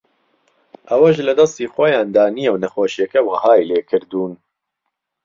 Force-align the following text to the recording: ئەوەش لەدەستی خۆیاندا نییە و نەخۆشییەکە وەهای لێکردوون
ئەوەش 0.89 1.15
لەدەستی 1.27 1.71
خۆیاندا 1.73 2.25
نییە 2.35 2.51
و 2.51 2.61
نەخۆشییەکە 2.63 3.19
وەهای 3.27 3.67
لێکردوون 3.69 4.33